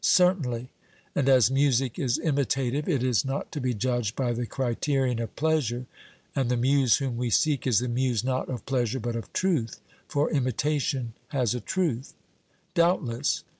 'Certainly.' 0.03 0.71
And 1.13 1.29
as 1.29 1.51
music 1.51 1.99
is 1.99 2.17
imitative, 2.17 2.89
it 2.89 3.03
is 3.03 3.23
not 3.23 3.51
to 3.51 3.61
be 3.61 3.75
judged 3.75 4.15
by 4.15 4.33
the 4.33 4.47
criterion 4.47 5.19
of 5.19 5.35
pleasure, 5.35 5.85
and 6.35 6.49
the 6.49 6.57
Muse 6.57 6.95
whom 6.97 7.17
we 7.17 7.29
seek 7.29 7.67
is 7.67 7.77
the 7.77 7.87
muse 7.87 8.23
not 8.23 8.49
of 8.49 8.65
pleasure 8.65 8.99
but 8.99 9.15
of 9.15 9.31
truth, 9.31 9.79
for 10.07 10.31
imitation 10.31 11.13
has 11.27 11.53
a 11.53 11.59
truth. 11.61 12.15
'Doubtless.' 12.73 13.43